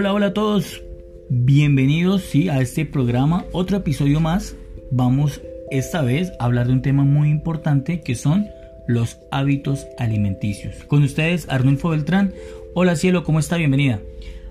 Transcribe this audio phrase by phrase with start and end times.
[0.00, 0.80] Hola, hola a todos.
[1.28, 4.54] Bienvenidos sí, a este programa, otro episodio más.
[4.92, 8.46] Vamos esta vez a hablar de un tema muy importante que son
[8.86, 10.84] los hábitos alimenticios.
[10.84, 12.32] Con ustedes, Arnulfo Beltrán.
[12.74, 13.56] Hola cielo, ¿cómo está?
[13.56, 14.00] Bienvenida.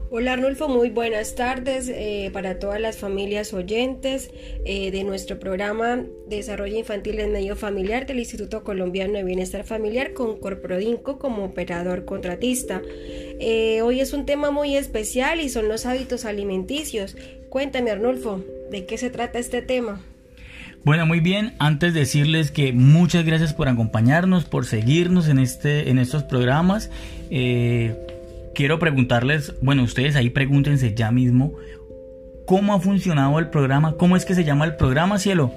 [0.09, 4.31] Hola Arnulfo, muy buenas tardes eh, para todas las familias oyentes
[4.63, 10.13] eh, de nuestro programa Desarrollo Infantil en Medio Familiar del Instituto Colombiano de Bienestar Familiar
[10.13, 12.81] con Corprodinco como operador contratista.
[13.39, 17.15] Eh, hoy es un tema muy especial y son los hábitos alimenticios.
[17.49, 20.01] Cuéntame Arnulfo, ¿de qué se trata este tema?
[20.83, 21.53] Bueno, muy bien.
[21.59, 26.89] Antes de decirles que muchas gracias por acompañarnos, por seguirnos en este, en estos programas.
[27.29, 27.95] Eh,
[28.55, 31.53] quiero preguntarles, bueno, ustedes ahí pregúntense ya mismo
[32.47, 35.51] cómo ha funcionado el programa, cómo es que se llama el programa, cielo.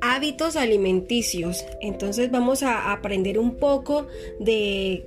[0.00, 1.64] Hábitos alimenticios.
[1.82, 4.06] Entonces vamos a aprender un poco
[4.40, 5.04] de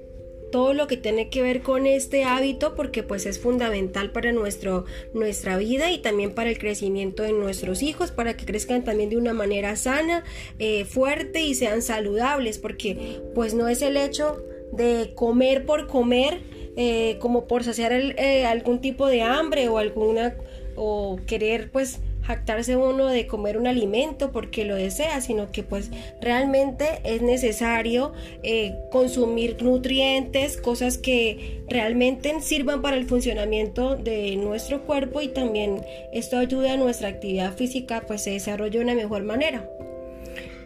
[0.51, 4.85] todo lo que tiene que ver con este hábito porque pues es fundamental para nuestro,
[5.13, 9.17] nuestra vida y también para el crecimiento de nuestros hijos, para que crezcan también de
[9.17, 10.23] una manera sana,
[10.59, 16.41] eh, fuerte y sean saludables, porque pues no es el hecho de comer por comer,
[16.75, 20.35] eh, como por saciar eh, algún tipo de hambre o alguna
[20.75, 25.89] o querer pues jactarse uno de comer un alimento porque lo desea, sino que pues
[26.21, 28.13] realmente es necesario
[28.43, 35.81] eh, consumir nutrientes, cosas que realmente sirvan para el funcionamiento de nuestro cuerpo y también
[36.13, 39.67] esto ayuda a nuestra actividad física pues se desarrolle de una mejor manera.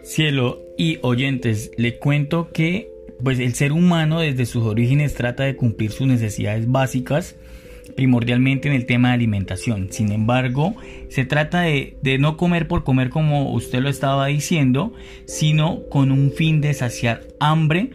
[0.03, 2.91] Cielo y oyentes, le cuento que
[3.23, 7.37] pues el ser humano desde sus orígenes trata de cumplir sus necesidades básicas
[7.95, 9.87] primordialmente en el tema de alimentación.
[9.91, 10.75] Sin embargo,
[11.09, 14.93] se trata de, no comer por comer como usted lo estaba diciendo,
[15.25, 17.91] sino con un fin de saciar hambre.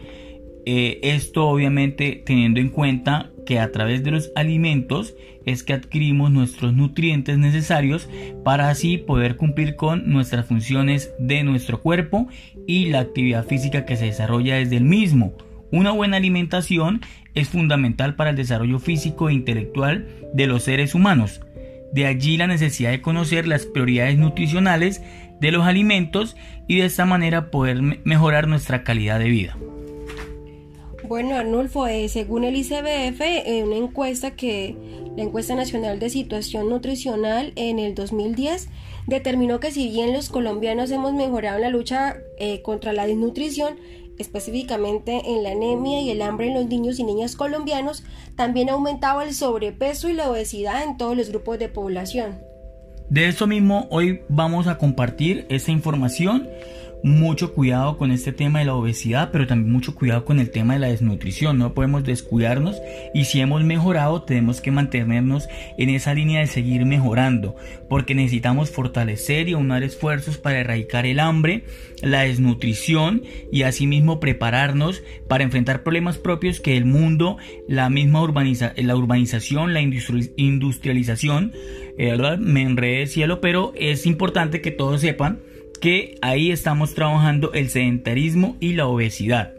[0.65, 6.31] Eh, esto obviamente teniendo en cuenta que a través de los alimentos es que adquirimos
[6.31, 8.07] nuestros nutrientes necesarios
[8.43, 12.27] para así poder cumplir con nuestras funciones de nuestro cuerpo
[12.67, 15.33] y la actividad física que se desarrolla desde el mismo.
[15.71, 17.01] Una buena alimentación
[17.35, 21.41] es fundamental para el desarrollo físico e intelectual de los seres humanos.
[21.93, 25.01] De allí la necesidad de conocer las prioridades nutricionales
[25.39, 26.35] de los alimentos
[26.67, 29.57] y de esta manera poder mejorar nuestra calidad de vida.
[31.07, 33.21] Bueno, Arnulfo, eh, según el ICBF,
[33.63, 34.75] una encuesta que
[35.17, 38.69] la encuesta nacional de situación nutricional en el 2010
[39.07, 43.77] determinó que si bien los colombianos hemos mejorado en la lucha eh, contra la desnutrición,
[44.19, 48.03] específicamente en la anemia y el hambre en los niños y niñas colombianos,
[48.35, 52.39] también ha aumentado el sobrepeso y la obesidad en todos los grupos de población.
[53.09, 56.47] De eso mismo hoy vamos a compartir esta información
[57.03, 60.73] mucho cuidado con este tema de la obesidad, pero también mucho cuidado con el tema
[60.73, 61.57] de la desnutrición.
[61.57, 62.81] No podemos descuidarnos
[63.13, 67.55] y si hemos mejorado tenemos que mantenernos en esa línea de seguir mejorando,
[67.87, 71.63] porque necesitamos fortalecer y aunar esfuerzos para erradicar el hambre,
[72.01, 77.37] la desnutrición y asimismo prepararnos para enfrentar problemas propios que el mundo,
[77.67, 81.53] la misma urbaniza la urbanización, la industrialización,
[81.97, 85.39] eh, me enredé cielo, pero es importante que todos sepan
[85.79, 89.53] que ahí estamos trabajando el sedentarismo y la obesidad.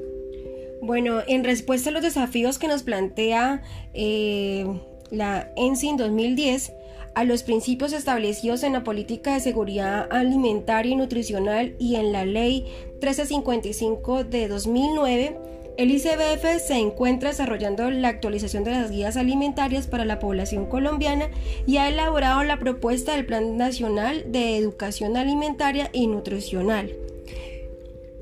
[0.82, 4.66] Bueno, en respuesta a los desafíos que nos plantea eh,
[5.10, 6.72] la ENSIN 2010,
[7.14, 12.24] a los principios establecidos en la política de seguridad alimentaria y nutricional y en la
[12.24, 12.64] ley
[13.00, 15.36] 1355 de 2009,
[15.80, 21.30] el ICBF se encuentra desarrollando la actualización de las guías alimentarias para la población colombiana
[21.66, 26.90] y ha elaborado la propuesta del Plan Nacional de Educación Alimentaria y Nutricional.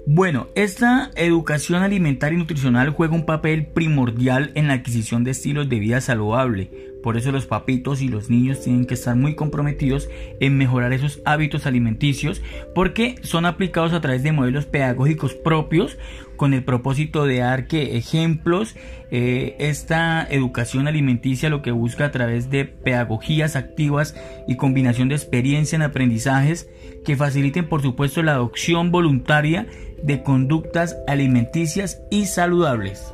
[0.06, 5.68] Bueno, esta educación alimentaria y nutricional juega un papel primordial en la adquisición de estilos
[5.68, 6.70] de vida saludable.
[7.02, 10.08] Por eso los papitos y los niños tienen que estar muy comprometidos
[10.40, 12.40] en mejorar esos hábitos alimenticios
[12.74, 15.98] porque son aplicados a través de modelos pedagógicos propios
[16.38, 18.74] con el propósito de dar que ejemplos.
[19.10, 24.14] Eh, esta educación alimenticia lo que busca a través de pedagogías activas
[24.46, 26.70] y combinación de experiencia en aprendizajes
[27.04, 29.66] que faciliten por supuesto la adopción voluntaria
[30.02, 33.12] de conductas alimenticias y saludables.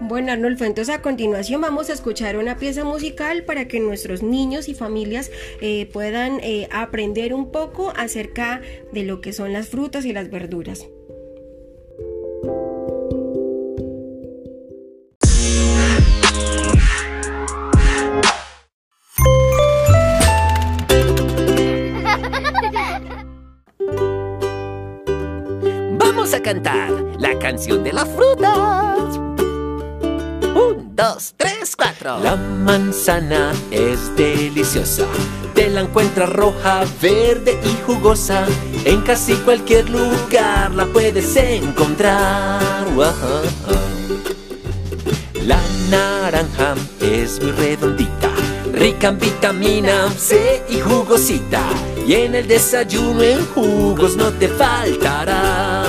[0.00, 4.68] Bueno, Arnulfo, entonces a continuación vamos a escuchar una pieza musical para que nuestros niños
[4.68, 5.30] y familias
[5.60, 8.60] eh, puedan eh, aprender un poco acerca
[8.92, 10.88] de lo que son las frutas y las verduras.
[26.42, 29.20] Cantar la canción de las frutas.
[30.94, 32.18] dos, tres, cuatro.
[32.18, 35.06] La manzana es deliciosa.
[35.54, 38.46] Te la encuentras roja, verde y jugosa.
[38.84, 42.60] En casi cualquier lugar la puedes encontrar.
[45.46, 45.58] La
[45.90, 48.30] naranja es muy redondita,
[48.72, 51.62] rica en vitamina C y jugosita.
[52.06, 55.81] Y en el desayuno en jugos no te faltará.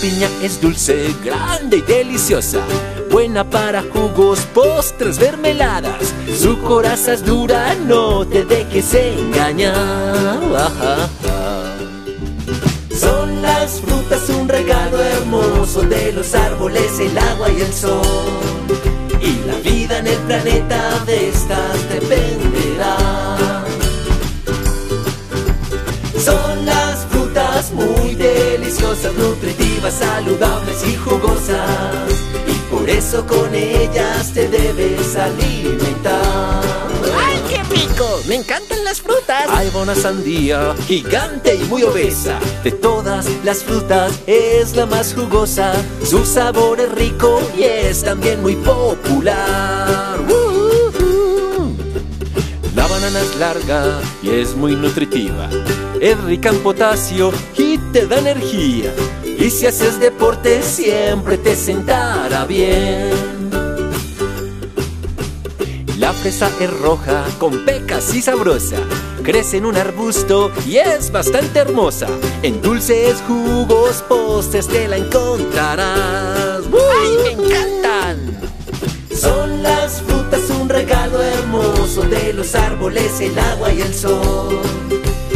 [0.00, 2.60] Piña es dulce, grande y deliciosa,
[3.10, 6.14] buena para jugos, postres, mermeladas.
[6.40, 10.38] Su coraza es dura, no te dejes engañar.
[12.90, 18.02] Son las frutas un regalo hermoso de los árboles, el agua y el sol.
[19.20, 22.96] Y la vida en el planeta de estas dependerá.
[26.24, 32.10] Son las frutas muy deliciosas, nutritivas, saludables y jugosas.
[32.46, 36.62] Y por eso con ellas te debes alimentar.
[37.16, 38.20] ¡Ay, qué rico!
[38.26, 39.48] Me encantan las frutas.
[39.48, 42.38] Hay buena sandía, gigante y muy obesa.
[42.64, 45.72] De todas las frutas es la más jugosa.
[46.04, 50.18] Su sabor es rico y es también muy popular.
[50.28, 51.72] ¡Uh!
[52.74, 55.48] La banana es larga y es muy nutritiva.
[56.00, 58.92] Es rica en potasio y te da energía.
[59.38, 63.48] Y si haces deporte siempre te sentará bien.
[65.96, 68.78] La fresa es roja, con pecas y sabrosa.
[69.22, 72.08] Crece en un arbusto y es bastante hermosa.
[72.42, 76.62] En dulces jugos, postres te la encontrarás.
[76.64, 78.40] ¡Ay, me encantan!
[79.14, 84.60] Son las frutas un regalo hermoso de los árboles, el agua y el sol.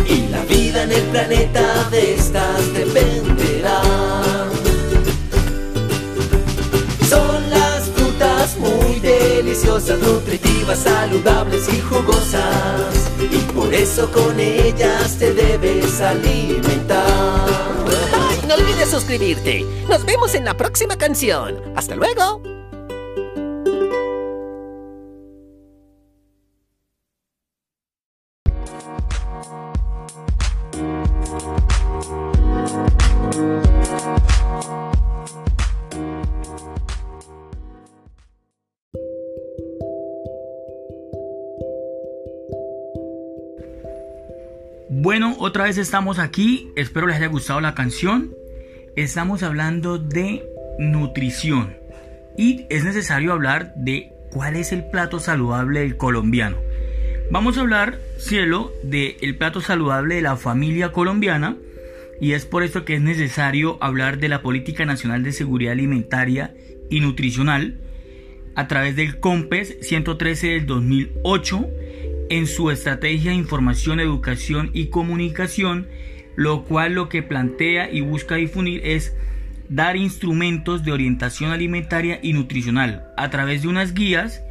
[0.08, 2.72] Y la vida en el planeta de estas
[7.08, 13.10] Son las frutas muy deliciosas, nutritivas, saludables y jugosas.
[13.20, 17.06] Y por eso con ellas te debes alimentar.
[18.12, 19.64] ¡Ay, no olvides suscribirte!
[19.88, 21.60] Nos vemos en la próxima canción.
[21.76, 22.51] ¡Hasta luego!
[45.52, 46.70] Otra vez estamos aquí.
[46.76, 48.34] Espero les haya gustado la canción.
[48.96, 50.42] Estamos hablando de
[50.78, 51.76] nutrición.
[52.38, 56.56] Y es necesario hablar de cuál es el plato saludable del colombiano.
[57.30, 61.58] Vamos a hablar, cielo, del plato saludable de la familia colombiana.
[62.18, 66.54] Y es por esto que es necesario hablar de la Política Nacional de Seguridad Alimentaria
[66.88, 67.76] y Nutricional
[68.54, 71.66] a través del COMPES 113 del 2008
[72.32, 75.86] en su estrategia de información, educación y comunicación,
[76.34, 79.14] lo cual lo que plantea y busca difundir es
[79.68, 84.42] dar instrumentos de orientación alimentaria y nutricional a través de unas guías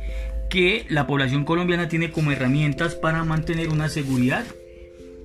[0.47, 4.45] que la población colombiana tiene como herramientas para mantener una seguridad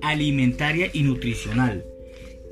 [0.01, 1.85] alimentaria y nutricional.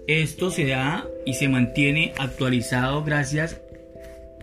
[0.06, 3.60] Esto se da y se mantiene actualizado gracias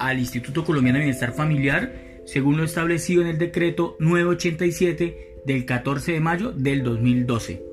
[0.00, 1.92] al Instituto Colombiano de Bienestar Familiar,
[2.26, 7.72] según lo establecido en el decreto 987 del 14 de mayo del 2012.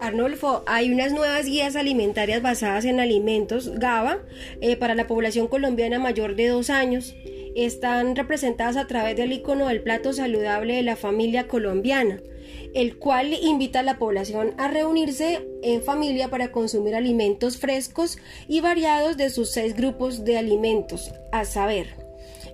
[0.00, 4.18] Arnolfo, hay unas nuevas guías alimentarias basadas en alimentos GABA
[4.62, 7.14] eh, para la población colombiana mayor de dos años.
[7.54, 12.22] Están representadas a través del icono del plato saludable de la familia colombiana,
[12.74, 18.62] el cual invita a la población a reunirse en familia para consumir alimentos frescos y
[18.62, 21.88] variados de sus seis grupos de alimentos, a saber,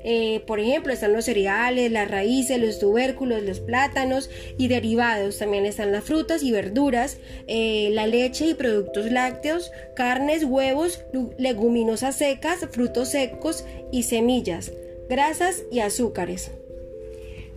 [0.08, 5.38] eh, por ejemplo, están los cereales, las raíces, los tubérculos, los plátanos y derivados.
[5.38, 11.02] También están las frutas y verduras, eh, la leche y productos lácteos, carnes, huevos,
[11.38, 14.72] leguminosas secas, frutos secos y semillas,
[15.10, 16.52] grasas y azúcares.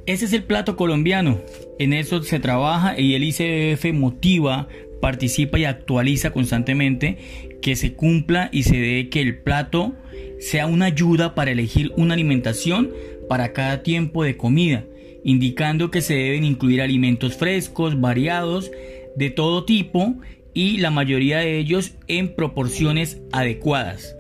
[0.08, 1.40] Ese es el plato colombiano.
[1.78, 4.68] En eso se trabaja y el ICBF motiva,
[5.02, 7.20] participa y actualiza constantemente
[7.62, 9.94] que se cumpla y se dé que el plato
[10.40, 12.92] sea una ayuda para elegir una alimentación
[13.28, 14.86] para cada tiempo de comida,
[15.24, 18.72] indicando que se deben incluir alimentos frescos, variados,
[19.16, 20.16] de todo tipo
[20.54, 24.16] y la mayoría de ellos en proporciones adecuadas.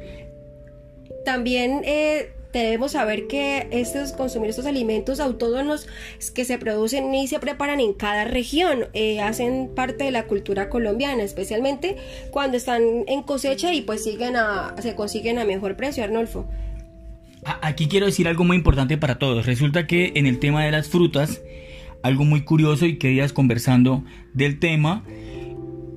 [1.25, 5.88] También eh, debemos saber que estos consumir estos alimentos autóctonos
[6.34, 10.70] que se producen y se preparan en cada región eh, hacen parte de la cultura
[10.70, 11.98] colombiana especialmente
[12.32, 16.48] cuando están en cosecha y pues siguen a, se consiguen a mejor precio Arnolfo
[17.62, 19.46] Aquí quiero decir algo muy importante para todos.
[19.46, 21.41] Resulta que en el tema de las frutas,
[22.03, 24.03] algo muy curioso y que días conversando
[24.34, 25.03] del tema,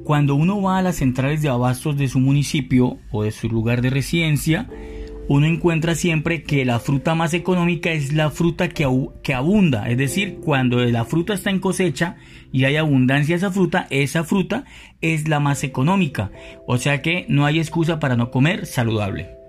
[0.04, 3.82] cuando uno va a las centrales de abastos de su municipio o de su lugar
[3.82, 4.68] de residencia,
[5.28, 8.88] uno encuentra siempre que la fruta más económica es la fruta que,
[9.22, 12.16] que, abunda, es decir, cuando la fruta está en cosecha
[12.52, 14.64] y hay abundancia de esa fruta, esa fruta
[15.00, 16.30] es la más económica,
[16.66, 19.41] o sea que no hay excusa para no comer saludable.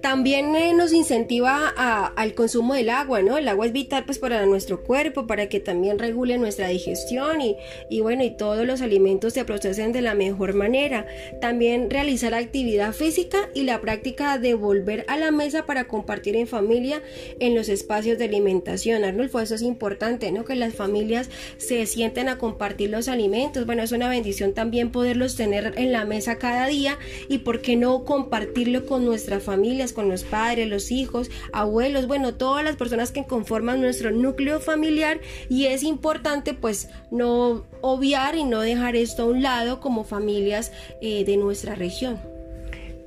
[0.00, 3.36] También eh, nos incentiva al consumo del agua, ¿no?
[3.36, 8.00] El agua es vital pues para nuestro cuerpo, para que también regule nuestra digestión y,
[8.00, 11.06] bueno, y todos los alimentos se procesen de la mejor manera.
[11.40, 16.46] También realizar actividad física y la práctica de volver a la mesa para compartir en
[16.46, 17.02] familia
[17.40, 19.04] en los espacios de alimentación.
[19.04, 20.44] Arnulfo, eso es importante, ¿no?
[20.44, 23.66] Que las familias se sienten a compartir los alimentos.
[23.66, 27.74] Bueno, es una bendición también poderlos tener en la mesa cada día y por qué
[27.74, 33.12] no compartirlo con nuestra familia con los padres, los hijos, abuelos, bueno, todas las personas
[33.12, 39.24] que conforman nuestro núcleo familiar y es importante pues no obviar y no dejar esto
[39.24, 42.18] a un lado como familias eh, de nuestra región.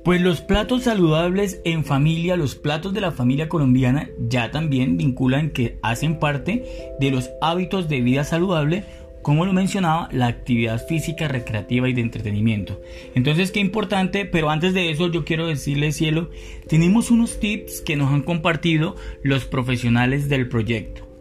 [0.04, 5.50] Pues los platos saludables en familia, los platos de la familia colombiana ya también vinculan
[5.50, 8.82] que hacen parte de los hábitos de vida saludable
[9.22, 12.80] como lo mencionaba, la actividad física, recreativa y de entretenimiento.
[13.14, 16.30] Entonces, qué importante, pero antes de eso yo quiero decirle, cielo,
[16.68, 21.11] tenemos unos tips que nos han compartido los profesionales del proyecto.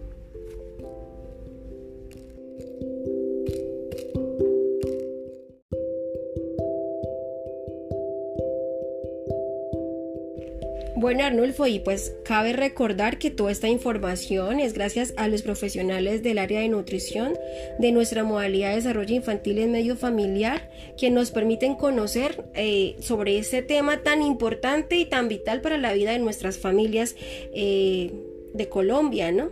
[11.01, 16.21] Bueno, Arnulfo, y pues cabe recordar que toda esta información es gracias a los profesionales
[16.21, 17.33] del área de nutrición
[17.79, 23.39] de nuestra modalidad de desarrollo infantil en medio familiar, que nos permiten conocer eh, sobre
[23.39, 27.15] este tema tan importante y tan vital para la vida de nuestras familias
[27.51, 28.13] eh,
[28.53, 29.49] de Colombia, ¿no?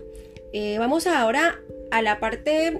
[0.53, 2.79] Eh, vamos ahora a la parte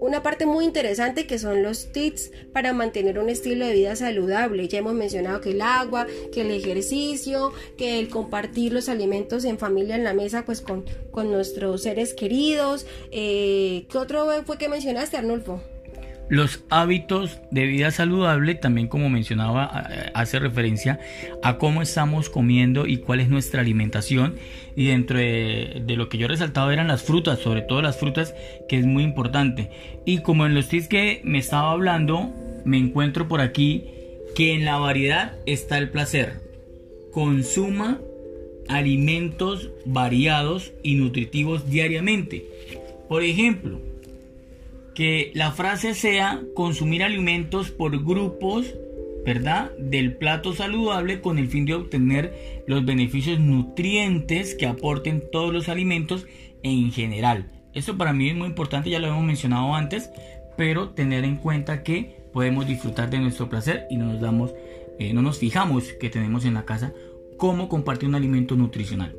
[0.00, 4.68] una parte muy interesante que son los tips para mantener un estilo de vida saludable.
[4.68, 9.58] Ya hemos mencionado que el agua, que el ejercicio, que el compartir los alimentos en
[9.58, 12.86] familia en la mesa pues con, con nuestros seres queridos.
[13.10, 15.60] Eh, ¿Qué otro fue que mencionaste, Arnulfo?
[16.28, 19.64] Los hábitos de vida saludable también como mencionaba
[20.12, 21.00] hace referencia
[21.42, 24.36] a cómo estamos comiendo y cuál es nuestra alimentación.
[24.76, 28.34] Y dentro de, lo que yo resaltaba eran las frutas, sobre todo las frutas
[28.68, 29.70] que es muy importante.
[30.04, 32.30] Y como en los tips que me estaba hablando
[32.64, 33.84] me encuentro por aquí
[34.34, 36.42] que en la variedad está el placer.
[37.10, 38.00] Consuma
[38.68, 42.44] alimentos variados y nutritivos diariamente.
[43.08, 43.80] Por ejemplo
[44.98, 48.74] que la frase sea consumir alimentos por grupos,
[49.24, 49.70] ¿verdad?
[49.78, 55.68] Del plato saludable con el fin de obtener los beneficios nutrientes que aporten todos los
[55.68, 56.26] alimentos
[56.64, 57.46] en general.
[57.74, 60.10] Esto para mí es muy importante, ya lo hemos mencionado antes,
[60.56, 64.52] pero tener en cuenta que podemos disfrutar de nuestro placer y no nos damos,
[64.98, 66.92] eh, no nos fijamos que tenemos en la casa
[67.36, 69.14] cómo compartir un alimento nutricional.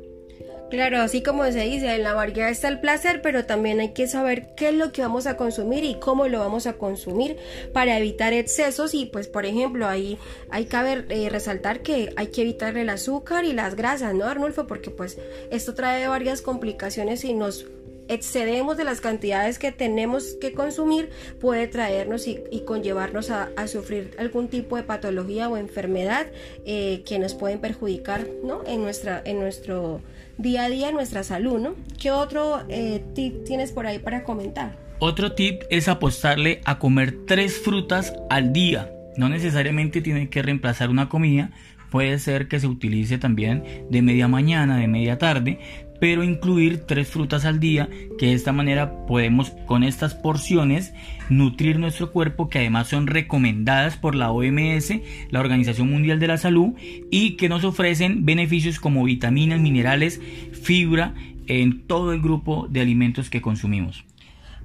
[0.70, 4.06] Claro, así como se dice, en la variedad está el placer, pero también hay que
[4.06, 7.36] saber qué es lo que vamos a consumir y cómo lo vamos a consumir
[7.72, 10.16] para evitar excesos y pues por ejemplo ahí
[10.48, 14.68] hay que eh, resaltar que hay que evitar el azúcar y las grasas, ¿no Arnulfo?
[14.68, 15.18] Porque pues
[15.50, 17.66] esto trae varias complicaciones y nos
[18.10, 24.48] excedemos de las cantidades que tenemos que consumir puede traernos y, conllevarnos a, sufrir algún
[24.48, 26.26] tipo de patología o enfermedad
[26.66, 28.62] eh, que nos pueden perjudicar ¿no?
[28.66, 30.00] en, nuestra, en nuestro
[30.38, 31.60] día a día, nuestra salud.
[31.60, 31.76] ¿no?
[32.00, 34.76] ¿Qué otro eh, tip tienes por ahí para comentar?
[34.98, 38.92] Otro tip es apostarle a comer tres frutas al día.
[39.16, 41.52] No necesariamente tiene que reemplazar una comida,
[41.90, 45.58] puede ser que se utilice también de media mañana, de media tarde,
[46.00, 47.88] pero incluir tres frutas al día,
[48.18, 50.92] que de esta manera podemos con estas porciones
[51.28, 54.94] nutrir nuestro cuerpo, que además son recomendadas por la OMS,
[55.30, 56.70] la Organización Mundial de la Salud,
[57.10, 60.20] y que nos ofrecen beneficios como vitaminas, minerales,
[60.52, 61.14] fibra
[61.46, 64.04] en todo el grupo de alimentos que consumimos.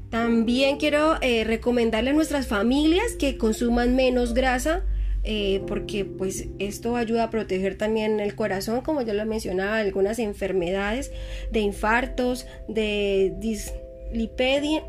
[0.10, 4.84] También quiero eh, recomendarle a nuestras familias que consuman menos grasa,
[5.25, 10.20] eh, porque pues esto ayuda a proteger también el corazón, como yo lo mencionaba, algunas
[10.20, 11.12] enfermedades
[11.51, 14.84] de infartos, de dislipedia.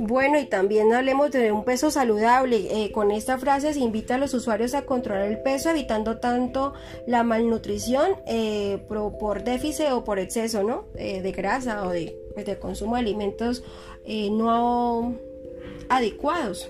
[0.00, 2.84] Bueno, y también hablemos de un peso saludable.
[2.84, 6.74] Eh, con esta frase se invita a los usuarios a controlar el peso, evitando tanto
[7.06, 10.86] la malnutrición eh, por, déficit o por exceso ¿no?
[10.96, 13.62] Eh, de grasa o de, pues, consumo de alimentos
[14.06, 15.16] no
[15.88, 16.68] adecuados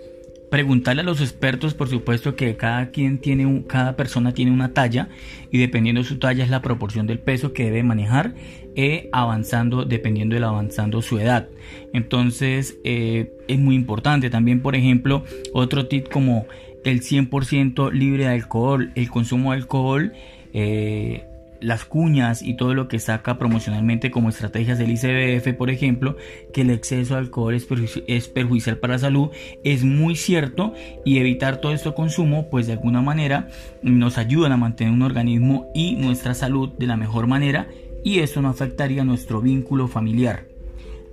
[0.55, 4.73] preguntarle a los expertos, por supuesto que cada quien tiene un, cada persona tiene una
[4.73, 5.09] talla
[5.51, 8.35] y dependiendo de su talla es la proporción del peso que debe manejar
[8.77, 11.49] eh, avanzando dependiendo de avanzando su edad.
[11.93, 16.47] Entonces eh, es muy importante también, por ejemplo, otro tip como
[16.85, 20.13] el 100% libre de alcohol, el consumo de alcohol.
[20.53, 21.25] Eh,
[21.65, 26.17] las cuñas y todo lo que saca promocionalmente como estrategias del ICBF, por ejemplo,
[26.53, 29.31] que el exceso de alcohol es, perjudicial para la salud,
[29.65, 30.75] es muy cierto
[31.07, 33.49] y evitar todo este consumo, pues de alguna manera
[33.83, 37.67] nos ayudan a mantener un organismo y nuestra salud de la mejor manera
[38.05, 40.47] y eso no afectaría nuestro vínculo familiar.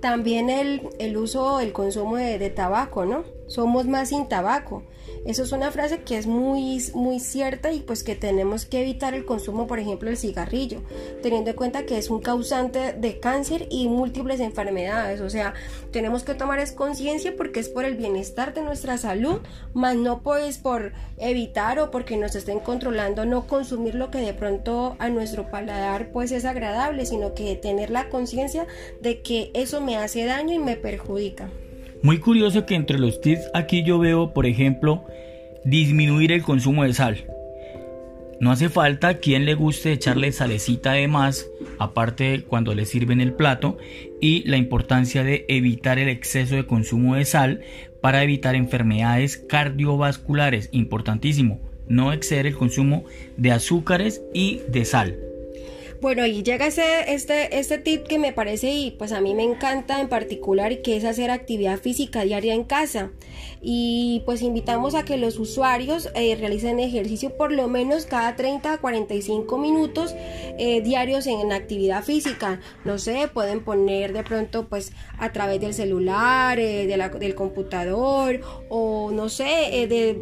[0.00, 3.24] También el, el uso, el consumo de, de tabaco, ¿no?
[3.52, 4.82] Somos más sin tabaco.
[5.26, 9.12] Eso es una frase que es muy, muy cierta y pues que tenemos que evitar
[9.12, 10.80] el consumo, por ejemplo, del cigarrillo,
[11.22, 15.20] teniendo en cuenta que es un causante de cáncer y múltiples enfermedades.
[15.20, 15.52] O sea,
[15.90, 19.42] tenemos que tomar es conciencia porque es por el bienestar de nuestra salud,
[19.74, 24.32] más no pues por evitar o porque nos estén controlando no consumir lo que de
[24.32, 28.66] pronto a nuestro paladar pues es agradable, sino que tener la conciencia
[29.02, 31.50] de que eso me hace daño y me perjudica.
[32.02, 35.04] Muy curioso que entre los tips aquí yo veo, por ejemplo,
[35.64, 37.24] disminuir el consumo de sal.
[38.40, 41.46] No hace falta a quien le guste echarle salecita de más,
[41.78, 43.78] aparte cuando le sirven el plato,
[44.20, 47.60] y la importancia de evitar el exceso de consumo de sal
[48.00, 53.04] para evitar enfermedades cardiovasculares, importantísimo, no exceder el consumo
[53.36, 55.31] de azúcares y de sal.
[56.02, 59.44] Bueno, y llega este, este, este tip que me parece y pues a mí me
[59.44, 63.12] encanta en particular que es hacer actividad física diaria en casa.
[63.60, 68.72] Y pues invitamos a que los usuarios eh, realicen ejercicio por lo menos cada 30
[68.72, 70.12] a 45 minutos
[70.58, 72.58] eh, diarios en, actividad física.
[72.84, 79.12] No sé, pueden poner de pronto pues a través del celular, eh, del computador o
[79.12, 80.20] no sé, de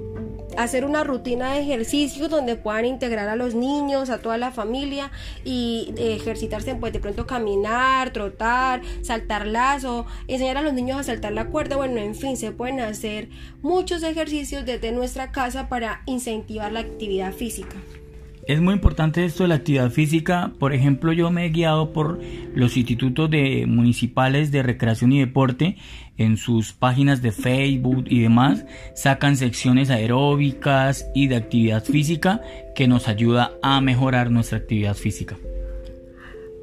[0.57, 5.11] hacer una rutina de ejercicio donde puedan integrar a los niños, a toda la familia
[5.45, 11.33] y ejercitarse, pues de pronto caminar, trotar, saltar lazo, enseñar a los niños a saltar
[11.33, 13.29] la cuerda, bueno, en fin, se pueden hacer
[13.63, 17.77] muchos ejercicios desde nuestra casa para incentivar la actividad física.
[18.51, 20.51] Es muy importante esto de la actividad física.
[20.59, 22.19] Por ejemplo, yo me he guiado por
[22.53, 25.77] los institutos de municipales de recreación y deporte
[26.17, 28.65] en sus páginas de Facebook y demás.
[28.97, 32.41] Sacan secciones aeróbicas y de actividad física
[32.75, 35.37] que nos ayuda a mejorar nuestra actividad física.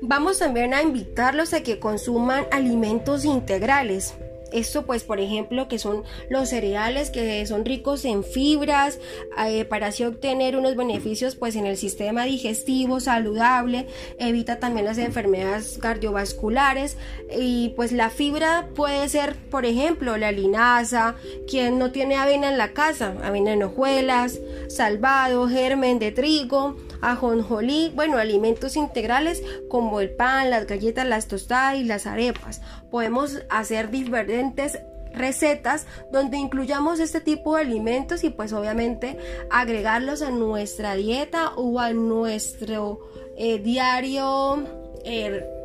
[0.02, 4.14] Vamos también a invitarlos a que consuman alimentos integrales.
[4.52, 9.00] Esto pues por ejemplo que son los cereales que son ricos en fibras
[9.46, 13.88] eh, para así obtener unos beneficios pues en el sistema digestivo saludable,
[14.20, 16.98] evita también las enfermedades cardiovasculares.
[17.38, 21.16] Y pues la fibra puede ser por ejemplo la linaza,
[21.48, 27.92] quien no tiene avena en la casa, avena en hojuelas, salvado, germen de trigo, ajonjolí,
[27.96, 32.62] bueno, alimentos integrales como el pan, las galletas, las tostadas y las arepas.
[32.90, 34.80] Podemos hacer diferentes
[35.14, 39.18] recetas donde incluyamos este tipo de alimentos y pues obviamente
[39.50, 43.00] agregarlos a nuestra dieta o a nuestro
[43.36, 44.64] eh, diario
[45.04, 45.57] eh,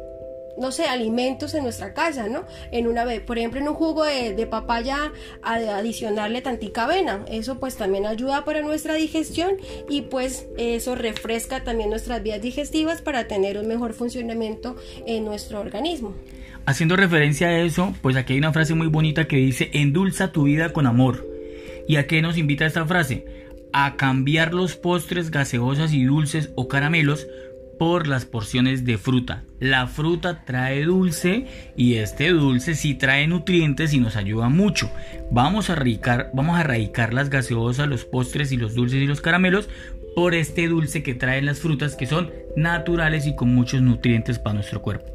[0.58, 2.44] no sé, alimentos en nuestra casa, ¿no?
[2.70, 5.12] En una vez, por ejemplo, en un jugo de, papaya
[5.42, 7.24] adicionarle tantica avena.
[7.28, 9.56] Eso pues también ayuda para nuestra digestión
[9.88, 15.60] y pues eso refresca también nuestras vías digestivas para tener un mejor funcionamiento en nuestro
[15.60, 16.14] organismo.
[16.66, 20.44] Haciendo referencia a eso, pues aquí hay una frase muy bonita que dice, endulza tu
[20.44, 21.26] vida con amor.
[21.88, 23.24] ¿Y a qué nos invita esta frase?
[23.72, 27.26] A cambiar los postres gaseosas y dulces o caramelos
[27.82, 29.42] por las porciones de fruta.
[29.58, 34.88] La fruta trae dulce y este dulce sí trae nutrientes y nos ayuda mucho.
[35.32, 39.20] Vamos a erradicar, vamos a erradicar las gaseosas, los postres y los dulces y los
[39.20, 39.68] caramelos
[40.14, 44.54] por este dulce que traen las frutas que son naturales y con muchos nutrientes para
[44.54, 45.11] nuestro cuerpo.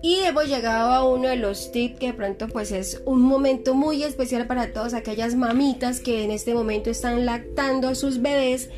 [0.00, 3.74] Y hemos llegado a uno de los tips que de pronto pues es un momento
[3.74, 8.70] muy especial para todas aquellas mamitas que en este momento están lactando a sus bebés,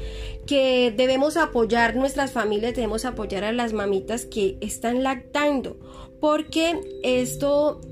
[0.46, 5.76] que debemos apoyar nuestras familias, debemos apoyar a las mamitas que están lactando,
[6.20, 7.82] porque esto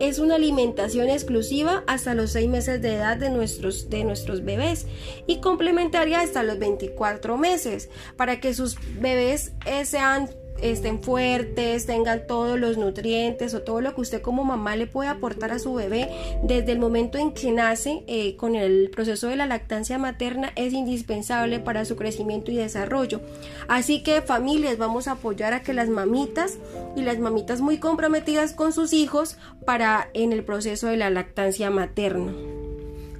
[0.00, 4.86] es una alimentación exclusiva hasta los 6 meses de edad de nuestros, de nuestros bebés
[5.26, 10.28] y complementaria hasta los 24 meses para que sus bebés eh, sean
[10.62, 15.08] estén fuertes, tengan todos los nutrientes o todo lo que usted como mamá le puede
[15.08, 16.08] aportar a su bebé
[16.42, 20.72] desde el momento en que nace eh, con el proceso de la lactancia materna es
[20.72, 23.20] indispensable para su crecimiento y desarrollo.
[23.68, 26.58] Así que familias, vamos a apoyar a que las mamitas
[26.96, 31.70] y las mamitas muy comprometidas con sus hijos para en el proceso de la lactancia
[31.70, 32.32] materna.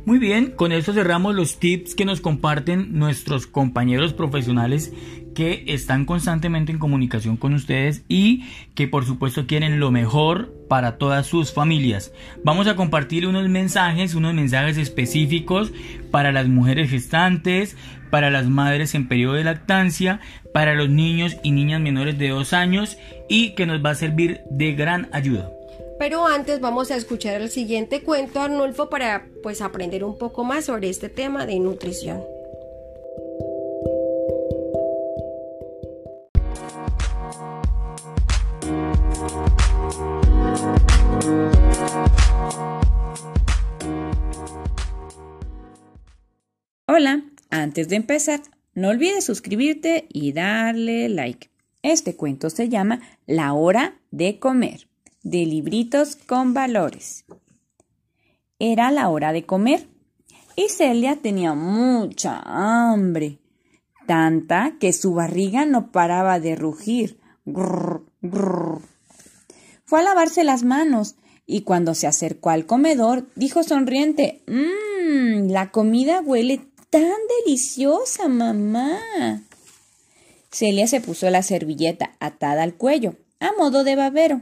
[0.08, 4.90] Muy bien, con eso cerramos los tips que nos comparten nuestros compañeros profesionales
[5.34, 10.98] que están constantemente en comunicación con ustedes y que por supuesto quieren lo mejor para
[10.98, 12.12] todas sus familias.
[12.44, 15.72] Vamos a compartir unos mensajes, unos mensajes específicos
[16.10, 17.76] para las mujeres gestantes,
[18.10, 20.20] para las madres en periodo de lactancia,
[20.52, 24.40] para los niños y niñas menores de dos años y que nos va a servir
[24.50, 25.50] de gran ayuda.
[25.98, 30.66] Pero antes vamos a escuchar el siguiente cuento, Arnulfo, para pues aprender un poco más
[30.66, 32.22] sobre este tema de nutrición.
[46.98, 48.40] Hola, antes de empezar,
[48.74, 51.48] no olvides suscribirte y darle like.
[51.80, 54.88] Este cuento se llama La hora de comer
[55.22, 57.24] de libritos con valores.
[58.58, 59.86] Era la hora de comer
[60.56, 63.38] y Celia tenía mucha hambre,
[64.08, 67.20] tanta que su barriga no paraba de rugir.
[69.84, 71.14] Fue a lavarse las manos
[71.46, 78.98] y cuando se acercó al comedor dijo sonriente, Mmm, la comida huele tan deliciosa, mamá.
[80.50, 84.40] Celia se puso la servilleta atada al cuello, a modo de babero.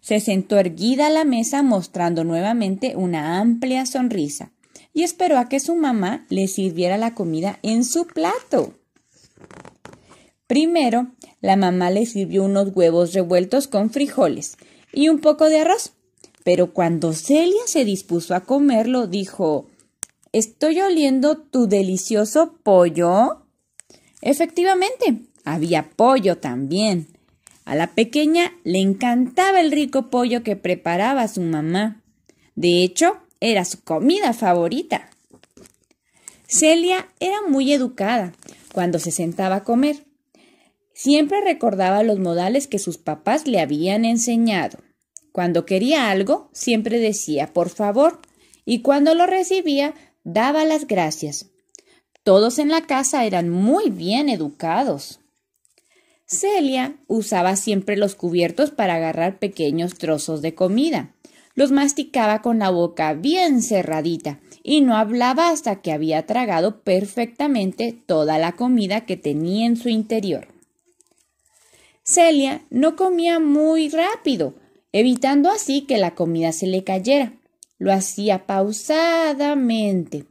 [0.00, 4.52] Se sentó erguida a la mesa mostrando nuevamente una amplia sonrisa
[4.92, 8.74] y esperó a que su mamá le sirviera la comida en su plato.
[10.46, 14.56] Primero, la mamá le sirvió unos huevos revueltos con frijoles
[14.92, 15.92] y un poco de arroz,
[16.44, 19.66] pero cuando Celia se dispuso a comerlo, dijo
[20.32, 23.46] ¿Estoy oliendo tu delicioso pollo?
[24.22, 27.08] Efectivamente, había pollo también,
[27.64, 32.02] a la pequeña le encantaba el rico pollo que preparaba su mamá.
[32.54, 35.10] De hecho, era su comida favorita.
[36.48, 38.32] Celia era muy educada
[38.72, 40.04] cuando se sentaba a comer.
[40.94, 44.78] Siempre recordaba los modales que sus papás le habían enseñado.
[45.32, 48.20] Cuando quería algo, siempre decía por favor,
[48.64, 51.46] y cuando lo recibía, daba las gracias.
[52.22, 55.20] Todos en la casa eran muy bien educados.
[56.26, 61.14] Celia usaba siempre los cubiertos para agarrar pequeños trozos de comida.
[61.54, 67.92] Los masticaba con la boca bien cerradita y no hablaba hasta que había tragado perfectamente
[67.92, 70.48] toda la comida que tenía en su interior.
[72.04, 74.54] Celia no comía muy rápido,
[74.92, 77.39] evitando así que la comida se le cayera.
[77.80, 80.26] Lo hacía pausadamente,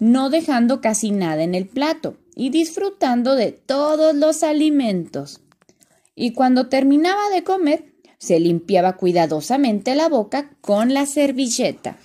[0.00, 5.40] no dejando casi nada en el plato y disfrutando de todos los alimentos.
[6.16, 11.96] Y cuando terminaba de comer, se limpiaba cuidadosamente la boca con la servilleta.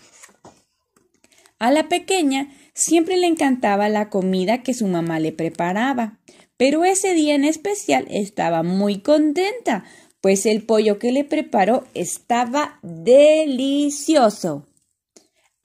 [1.58, 6.20] A la pequeña siempre le encantaba la comida que su mamá le preparaba,
[6.58, 9.84] pero ese día en especial estaba muy contenta,
[10.22, 14.68] pues el pollo que le preparó estaba delicioso.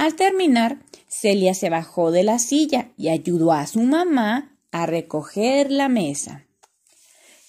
[0.00, 5.70] Al terminar, Celia se bajó de la silla y ayudó a su mamá a recoger
[5.70, 6.46] la mesa.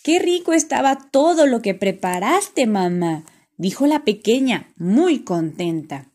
[0.04, 3.24] Qué rico estaba todo lo que preparaste, mamá,
[3.56, 6.12] dijo la pequeña, muy contenta.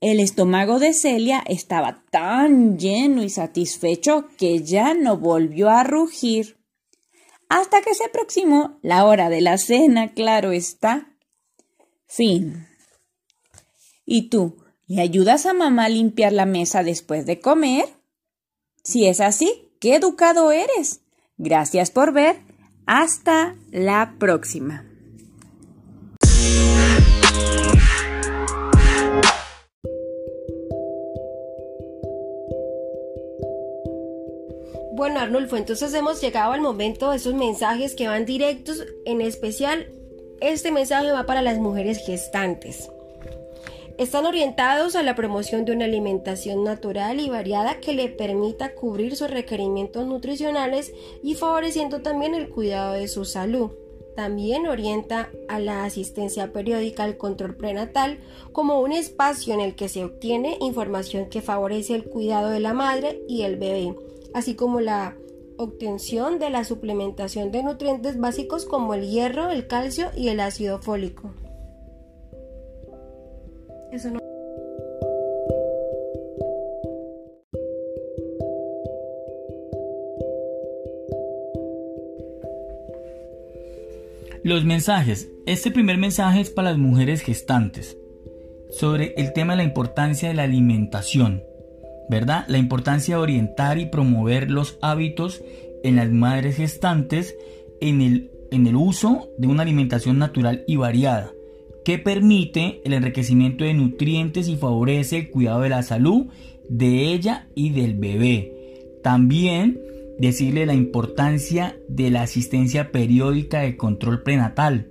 [0.00, 6.58] El estómago de Celia estaba tan lleno y satisfecho que ya no volvió a rugir.
[7.48, 11.16] Hasta que se aproximó la hora de la cena, claro está.
[12.08, 12.66] Fin.
[14.04, 14.56] ¿Y tú,
[14.90, 17.84] le ayudas a mamá a limpiar la mesa después de comer?
[18.82, 21.02] Si es así, qué educado eres.
[21.38, 22.40] Gracias por ver.
[22.86, 24.84] Hasta la próxima.
[34.92, 39.86] Bueno, Arnulfo, entonces hemos llegado al momento de esos mensajes que van directos, en especial
[40.40, 42.90] este mensaje va para las mujeres gestantes.
[44.00, 49.14] Están orientados a la promoción de una alimentación natural y variada que le permita cubrir
[49.14, 53.72] sus requerimientos nutricionales y favoreciendo también el cuidado de su salud.
[54.16, 58.20] También orienta a la asistencia periódica al control prenatal
[58.52, 62.72] como un espacio en el que se obtiene información que favorece el cuidado de la
[62.72, 63.94] madre y el bebé,
[64.32, 65.14] así como la
[65.58, 70.78] obtención de la suplementación de nutrientes básicos como el hierro, el calcio y el ácido
[70.78, 71.34] fólico.
[84.44, 85.28] Los mensajes.
[85.44, 87.98] Este primer mensaje es para las mujeres gestantes
[88.70, 91.42] sobre el tema de la importancia de la alimentación,
[92.08, 92.44] ¿verdad?
[92.46, 95.42] La importancia de orientar y promover los hábitos
[95.82, 97.36] en las madres gestantes
[97.80, 101.32] en el, en el uso de una alimentación natural y variada,
[101.84, 106.26] que permite el enriquecimiento de nutrientes y favorece el cuidado de la salud
[106.68, 108.52] de ella y del bebé.
[109.02, 109.80] También
[110.18, 114.90] decirle la importancia de la asistencia periódica de control prenatal.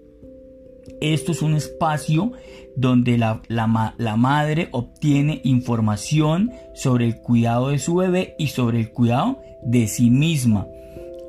[1.02, 2.32] Esto es un espacio
[2.76, 3.68] donde la, la,
[4.18, 10.10] madre obtiene información sobre el cuidado de su bebé y sobre el cuidado de sí
[10.10, 10.68] misma.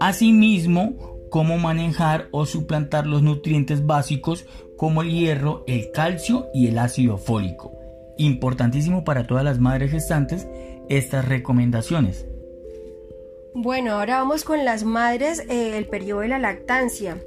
[0.01, 0.95] Asimismo,
[1.31, 4.47] cómo manejar o suplantar los nutrientes básicos
[4.81, 7.71] como el hierro, el calcio y el ácido fólico.
[8.17, 10.49] Importantísimo para todas las madres gestantes
[10.89, 12.25] estas recomendaciones.
[13.53, 17.19] Bueno, ahora vamos con las madres, eh, el periodo de la lactancia.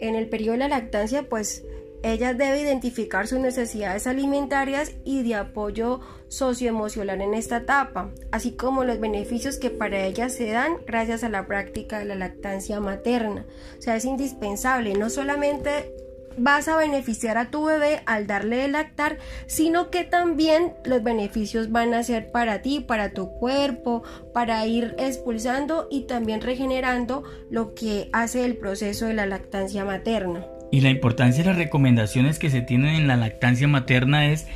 [0.00, 1.64] En el periodo de la lactancia, pues
[2.02, 8.82] ella debe identificar sus necesidades alimentarias y de apoyo socioemocional en esta etapa, así como
[8.82, 13.46] los beneficios que para ella se dan gracias a la práctica de la lactancia materna.
[13.78, 16.05] O sea, es indispensable no solamente
[16.38, 21.70] vas a beneficiar a tu bebé al darle de lactar, sino que también los beneficios
[21.70, 27.74] van a ser para ti, para tu cuerpo, para ir expulsando y también regenerando lo
[27.74, 30.46] que hace el proceso de la lactancia materna.
[30.70, 34.46] Y la importancia de las recomendaciones que se tienen en la lactancia materna es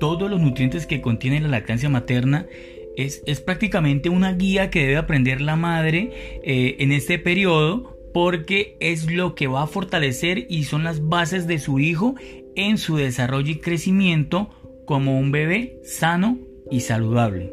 [0.00, 2.46] todos los nutrientes que contiene la lactancia materna.
[2.96, 8.76] Es, es prácticamente una guía que debe aprender la madre eh, en este periodo porque
[8.78, 12.14] es lo que va a fortalecer y son las bases de su hijo
[12.54, 14.50] en su desarrollo y crecimiento
[14.86, 16.38] como un bebé sano
[16.70, 17.52] y saludable.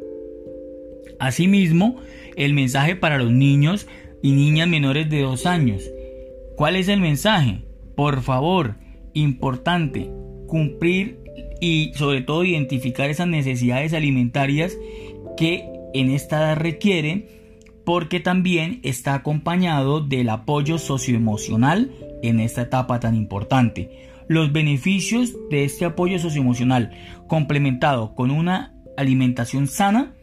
[1.19, 1.99] Asimismo,
[2.35, 3.87] el mensaje para los niños
[4.21, 5.89] y niñas menores de dos años.
[6.55, 7.63] ¿Cuál es el mensaje?
[7.95, 8.75] Por favor,
[9.13, 10.11] importante,
[10.45, 11.17] cumplir
[11.59, 14.77] y sobre todo identificar esas necesidades alimentarias
[15.37, 17.40] que en esta edad requieren
[17.85, 21.91] porque también está acompañado del apoyo socioemocional
[22.23, 24.09] en esta etapa tan importante.
[24.27, 26.91] Los beneficios de este apoyo socioemocional
[27.27, 30.13] complementado con una alimentación sana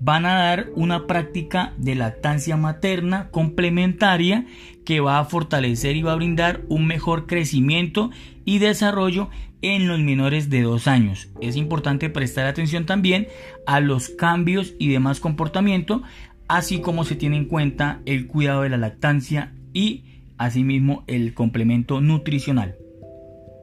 [0.00, 4.46] van a dar una práctica de lactancia materna complementaria
[4.84, 8.10] que va a fortalecer y va a brindar un mejor crecimiento
[8.44, 9.28] y desarrollo
[9.60, 11.28] en los menores de dos años.
[11.40, 13.26] Es importante prestar atención también
[13.66, 16.02] a los cambios y demás comportamiento
[16.48, 20.04] así como se tiene en cuenta el cuidado de la lactancia y
[20.38, 22.76] asimismo el complemento nutricional.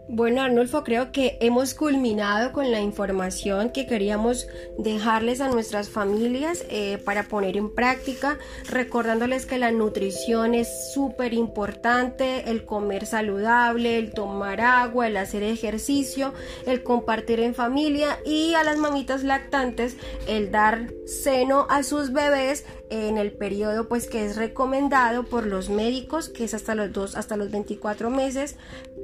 [0.08, 6.64] Bueno, Arnulfo, creo que hemos culminado con la información que queríamos dejarles a nuestras familias
[6.70, 8.38] eh, para poner en práctica,
[8.70, 15.42] recordándoles que la nutrición es súper importante, el comer saludable, el tomar agua, el hacer
[15.42, 16.36] ejercicio,
[16.68, 22.64] el compartir en familia y a las mamitas lactantes el dar seno a sus bebés
[22.92, 27.16] en el periodo pues que es recomendado por los médicos que es hasta los dos
[27.16, 28.58] hasta los 24 meses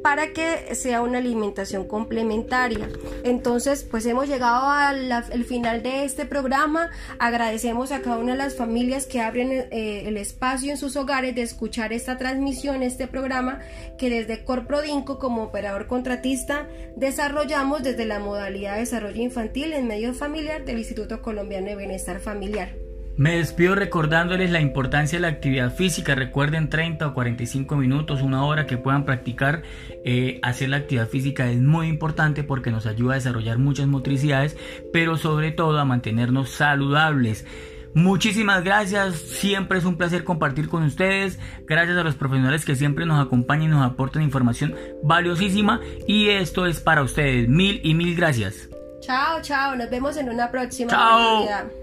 [0.04, 2.90] para que sea una alimentación complementaria.
[3.24, 6.90] Entonces pues hemos llegado al final de este programa.
[7.20, 11.36] Agradecemos a cada una de las familias que abren eh, el espacio en sus hogares
[11.36, 13.60] de escuchar esta transmisión este programa
[13.98, 20.14] que desde Corprodinco como operador contratista desarrollamos desde la modalidad de desarrollo infantil en medio
[20.14, 25.74] familiar del Instituto Colombiano de Bienestar Familiar me despido recordándoles la importancia de la actividad
[25.74, 26.16] física.
[26.16, 29.64] Recuerden 30 o 45 minutos, una hora que puedan practicar.
[30.04, 34.58] Eh, hacer la actividad física es muy importante porque nos ayuda a desarrollar muchas motricidades,
[34.94, 37.46] pero sobre todo a mantenernos saludables.
[37.94, 41.40] Muchísimas gracias, siempre es un placer compartir con ustedes.
[41.68, 45.82] Gracias a los profesionales que siempre nos acompañan y nos aportan información valiosísima.
[46.08, 47.50] Y esto es para ustedes.
[47.50, 48.70] Mil y mil gracias.
[49.02, 50.90] Chao, chao, nos vemos en una próxima.
[50.92, 51.81] Chao.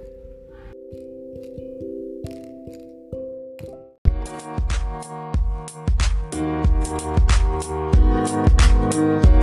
[8.99, 9.38] Bye.